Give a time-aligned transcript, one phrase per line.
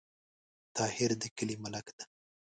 [0.75, 2.05] طاهر د کلې ملک ده